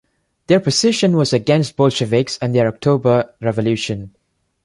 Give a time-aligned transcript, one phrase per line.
[0.47, 4.15] Their position was against Bolsheviks and their October Revolution.